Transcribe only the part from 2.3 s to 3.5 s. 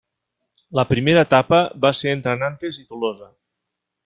Nantes i Tolosa.